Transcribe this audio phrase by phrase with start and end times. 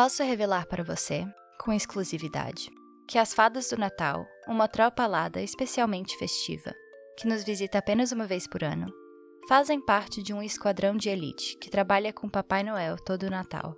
[0.00, 1.26] Posso revelar para você,
[1.60, 2.70] com exclusividade,
[3.08, 6.72] que as Fadas do Natal, uma tropa alada especialmente festiva,
[7.18, 8.86] que nos visita apenas uma vez por ano,
[9.48, 13.76] fazem parte de um esquadrão de elite que trabalha com Papai Noel todo o Natal.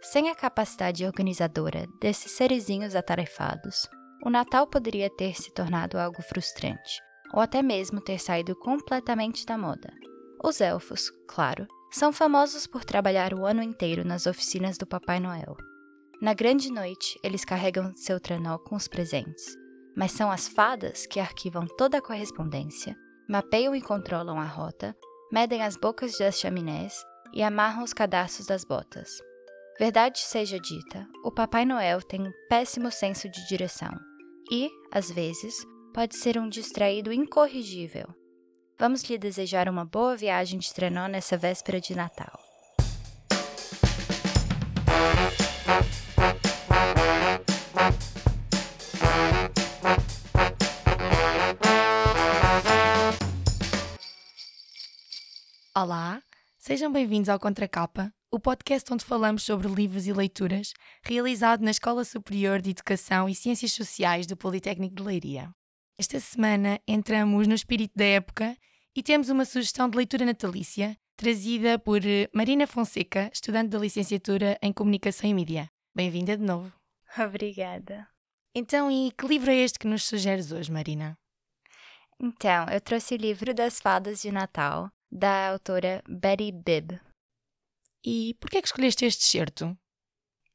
[0.00, 3.88] Sem a capacidade organizadora desses serizinhos atarefados,
[4.24, 7.00] o Natal poderia ter se tornado algo frustrante,
[7.34, 9.92] ou até mesmo ter saído completamente da moda.
[10.40, 15.56] Os elfos, claro, são famosos por trabalhar o ano inteiro nas oficinas do Papai Noel.
[16.20, 19.56] Na grande noite, eles carregam seu trenó com os presentes,
[19.96, 22.96] mas são as fadas que arquivam toda a correspondência,
[23.28, 24.96] mapeiam e controlam a rota,
[25.32, 26.94] medem as bocas das chaminés
[27.32, 29.08] e amarram os cadastros das botas.
[29.78, 33.92] Verdade seja dita, o Papai Noel tem um péssimo senso de direção
[34.50, 35.54] e, às vezes,
[35.94, 38.08] pode ser um distraído incorrigível
[38.80, 42.38] Vamos lhe desejar uma boa viagem de trenó nessa véspera de Natal.
[55.74, 56.22] Olá,
[56.56, 62.04] sejam bem-vindos ao Contracapa, o podcast onde falamos sobre livros e leituras, realizado na Escola
[62.04, 65.52] Superior de Educação e Ciências Sociais do Politécnico de Leiria.
[66.00, 68.56] Esta semana entramos no espírito da época
[68.94, 74.56] e temos uma sugestão de leitura natalícia trazida por eh, Marina Fonseca, estudante da licenciatura
[74.62, 75.68] em Comunicação e Mídia.
[75.92, 76.72] Bem-vinda de novo.
[77.18, 78.06] Obrigada.
[78.54, 81.18] Então, e que livro é este que nos sugeres hoje, Marina?
[82.20, 87.00] Então, eu trouxe o livro das Fadas de Natal, da autora Betty Bibb.
[88.04, 89.76] E por que é que escolheste este certo?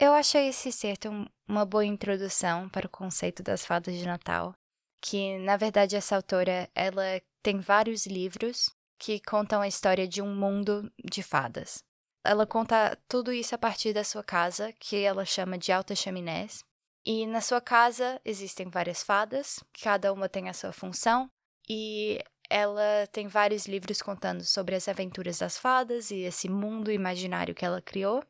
[0.00, 1.10] Eu achei esse certo
[1.46, 4.56] uma boa introdução para o conceito das fadas de Natal
[5.00, 10.34] que na verdade essa autora ela tem vários livros que contam a história de um
[10.34, 11.82] mundo de fadas.
[12.24, 16.64] Ela conta tudo isso a partir da sua casa, que ela chama de altas chaminés.
[17.04, 21.30] E na sua casa existem várias fadas, cada uma tem a sua função,
[21.68, 22.18] e
[22.50, 27.64] ela tem vários livros contando sobre as aventuras das fadas e esse mundo imaginário que
[27.64, 28.24] ela criou.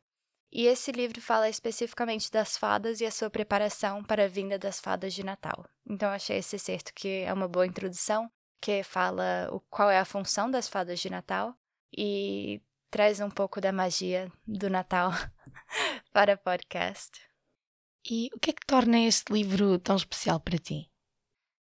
[0.51, 4.79] E esse livro fala especificamente das fadas e a sua preparação para a vinda das
[4.79, 5.65] fadas de Natal.
[5.85, 8.31] Então achei esse certo que é uma boa introdução,
[8.61, 11.53] que fala o, qual é a função das fadas de Natal
[11.95, 15.11] e traz um pouco da magia do Natal
[16.13, 17.19] para o podcast.
[18.09, 20.89] E o que é que torna este livro tão especial para ti?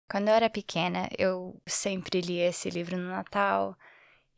[0.07, 3.75] Quando eu era pequena, eu sempre li esse livro no Natal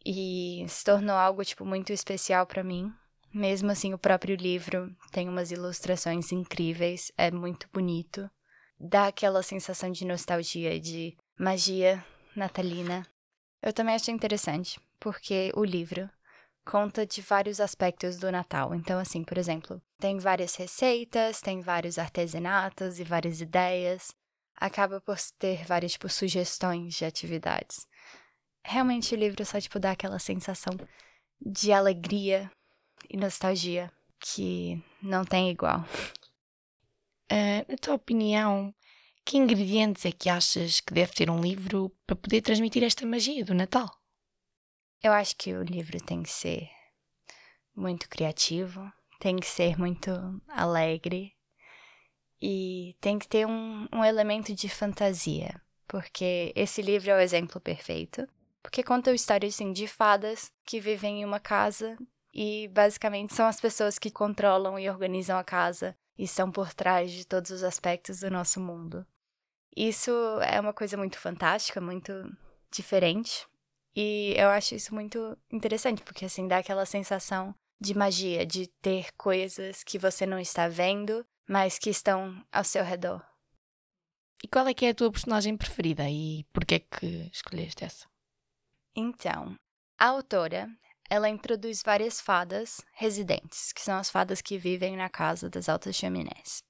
[0.05, 2.93] e se tornou algo tipo muito especial para mim,
[3.33, 8.29] mesmo assim, o próprio livro tem umas ilustrações incríveis, é muito bonito.
[8.79, 12.03] Dá aquela sensação de nostalgia, de magia
[12.35, 13.05] natalina.
[13.61, 16.09] Eu também achei interessante, porque o livro
[16.67, 18.75] conta de vários aspectos do Natal.
[18.75, 24.09] Então, assim, por exemplo, tem várias receitas, tem vários artesanatos e várias ideias.
[24.55, 27.87] Acaba por ter várias, tipo, sugestões de atividades.
[28.63, 30.73] Realmente o livro só, tipo, dá aquela sensação
[31.39, 32.51] de alegria
[33.09, 35.85] e nostalgia que não tem igual.
[37.31, 38.73] Uh, na tua opinião,
[39.25, 43.43] que ingredientes é que achas que deve ter um livro para poder transmitir esta magia
[43.43, 43.89] do Natal?
[45.03, 46.69] Eu acho que o livro tem que ser
[47.75, 50.11] muito criativo, tem que ser muito
[50.47, 51.33] alegre
[52.41, 57.59] e tem que ter um, um elemento de fantasia, porque esse livro é o exemplo
[57.59, 58.27] perfeito.
[58.61, 61.97] Porque conta histórias assim, de fadas que vivem em uma casa
[62.37, 67.11] e basicamente são as pessoas que controlam e organizam a casa e estão por trás
[67.11, 69.03] de todos os aspectos do nosso mundo.
[69.75, 70.11] Isso
[70.41, 72.13] é uma coisa muito fantástica, muito
[72.71, 73.47] diferente.
[73.95, 79.11] E eu acho isso muito interessante, porque assim dá aquela sensação de magia, de ter
[79.13, 83.25] coisas que você não está vendo, mas que estão ao seu redor.
[84.43, 87.83] E qual é que é a tua personagem preferida e por que é que escolheste
[87.83, 88.05] essa?
[88.95, 89.55] Então,
[89.97, 90.69] a autora
[91.09, 95.95] ela introduz várias fadas residentes, que são as fadas que vivem na casa das altas
[95.95, 96.63] chaminés.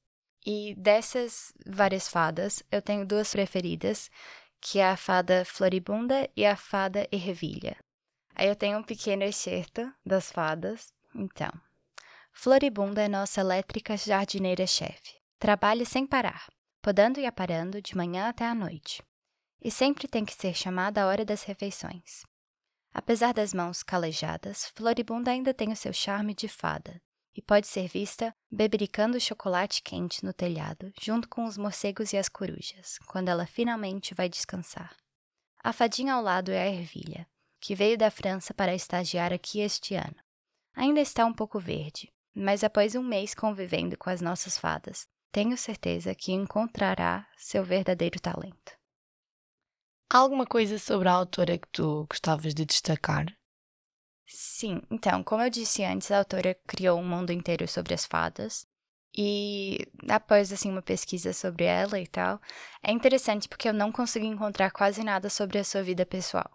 [0.46, 4.10] E dessas várias fadas, eu tenho duas preferidas,
[4.62, 7.76] que é a fada Floribunda e a fada Ervilha.
[8.36, 10.94] Aí eu tenho um pequeno excerto das fadas.
[11.14, 11.52] Então,
[12.32, 15.18] Floribunda é nossa elétrica jardineira-chefe.
[15.40, 16.48] Trabalha sem parar,
[16.82, 19.02] podando e aparando de manhã até à noite.
[19.62, 22.24] E sempre tem que ser chamada à hora das refeições.
[22.98, 27.00] Apesar das mãos calejadas, Floribunda ainda tem o seu charme de fada
[27.36, 32.28] e pode ser vista bebericando chocolate quente no telhado, junto com os morcegos e as
[32.28, 34.98] corujas, quando ela finalmente vai descansar.
[35.64, 37.28] A fadinha ao lado é a ervilha,
[37.62, 40.16] que veio da França para estagiar aqui este ano.
[40.76, 45.56] Ainda está um pouco verde, mas após um mês convivendo com as nossas fadas, tenho
[45.56, 48.77] certeza que encontrará seu verdadeiro talento.
[50.10, 53.26] Há alguma coisa sobre a autora que tu gostavas de destacar?
[54.26, 58.66] Sim, então, como eu disse antes, a autora criou um mundo inteiro sobre as fadas.
[59.18, 62.40] E após assim uma pesquisa sobre ela e tal,
[62.82, 66.50] é interessante porque eu não consegui encontrar quase nada sobre a sua vida pessoal.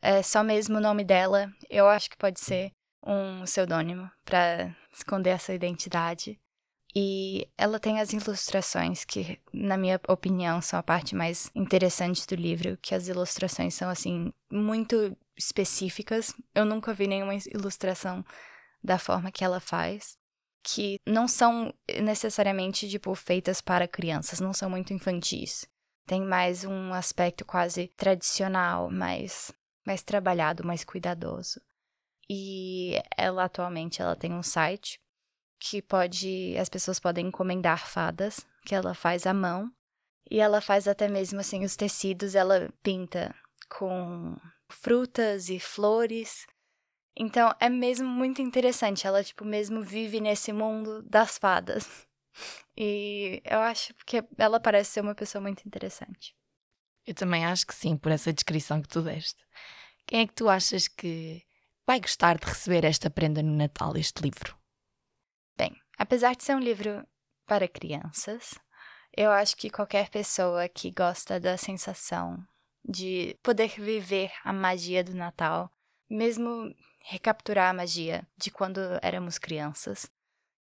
[0.00, 2.72] É só mesmo o nome dela, eu acho que pode ser
[3.04, 6.38] um pseudônimo para esconder essa identidade.
[6.94, 12.34] E ela tem as ilustrações que, na minha opinião, são a parte mais interessante do
[12.34, 16.34] livro, que as ilustrações são assim muito específicas.
[16.54, 18.22] Eu nunca vi nenhuma ilustração
[18.84, 20.18] da forma que ela faz,
[20.62, 21.72] que não são
[22.02, 25.64] necessariamente tipo feitas para crianças, não são muito infantis.
[26.06, 29.50] Tem mais um aspecto quase tradicional, mais
[29.84, 31.60] mais trabalhado, mais cuidadoso.
[32.30, 35.00] E ela atualmente ela tem um site
[35.62, 39.72] que pode as pessoas podem encomendar fadas que ela faz à mão
[40.28, 43.32] e ela faz até mesmo assim os tecidos, ela pinta
[43.68, 44.36] com
[44.68, 46.46] frutas e flores.
[47.16, 51.86] Então é mesmo muito interessante, ela tipo mesmo vive nesse mundo das fadas.
[52.74, 56.34] E eu acho que ela parece ser uma pessoa muito interessante.
[57.06, 59.44] Eu também acho que sim, por essa descrição que tu deste.
[60.06, 61.42] Quem é que tu achas que
[61.86, 64.61] vai gostar de receber esta prenda no Natal, este livro?
[65.56, 67.06] Bem, apesar de ser um livro
[67.46, 68.54] para crianças,
[69.16, 72.42] eu acho que qualquer pessoa que gosta da sensação
[72.84, 75.70] de poder viver a magia do Natal,
[76.08, 80.10] mesmo recapturar a magia de quando éramos crianças,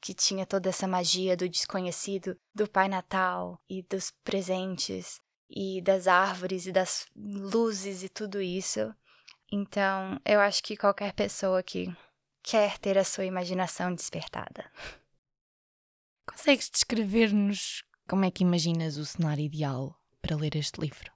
[0.01, 5.21] que tinha toda essa magia do desconhecido, do Pai Natal e dos presentes
[5.51, 8.95] e das árvores e das luzes e tudo isso.
[9.51, 11.95] Então, eu acho que qualquer pessoa que
[12.43, 14.71] quer ter a sua imaginação despertada.
[16.27, 21.13] Consegues descrever-nos como é que imaginas o cenário ideal para ler este livro?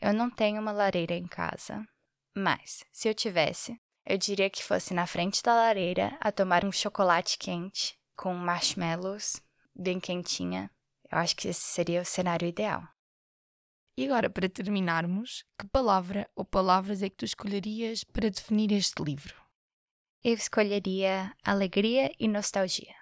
[0.00, 1.86] Eu não tenho uma lareira em casa,
[2.34, 6.72] mas se eu tivesse, eu diria que fosse na frente da lareira a tomar um
[6.72, 9.42] chocolate quente com marshmallows
[9.74, 10.70] bem quentinha.
[11.10, 12.82] Eu acho que esse seria o cenário ideal.
[13.96, 19.02] E agora, para terminarmos, que palavra ou palavras é que tu escolherias para definir este
[19.02, 19.34] livro?
[20.22, 22.94] eu escolheria alegria e nostalgia.